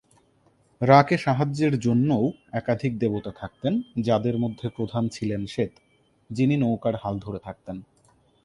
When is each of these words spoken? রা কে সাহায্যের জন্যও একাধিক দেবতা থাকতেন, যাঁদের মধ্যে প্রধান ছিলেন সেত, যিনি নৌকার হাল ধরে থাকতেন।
রা 0.81 0.99
কে 1.03 1.15
সাহায্যের 1.17 1.73
জন্যও 1.79 2.31
একাধিক 2.51 2.93
দেবতা 2.97 3.31
থাকতেন, 3.31 3.73
যাঁদের 4.01 4.35
মধ্যে 4.37 4.69
প্রধান 4.69 5.03
ছিলেন 5.09 5.41
সেত, 5.45 5.71
যিনি 6.29 6.55
নৌকার 6.57 6.95
হাল 6.95 7.15
ধরে 7.19 7.39
থাকতেন। 7.39 7.77